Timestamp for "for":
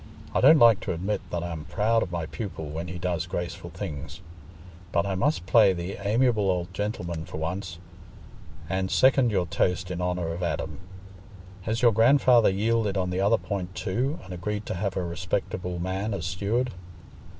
7.23-7.37